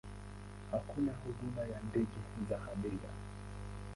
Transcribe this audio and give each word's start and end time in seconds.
Hakuna 0.71 1.11
huduma 1.13 1.61
ya 1.61 1.79
ndege 1.87 2.19
za 2.49 2.57
abiria. 2.73 3.09